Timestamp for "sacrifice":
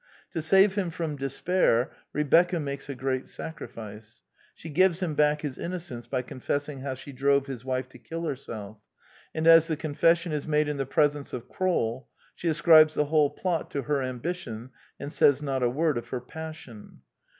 3.27-4.23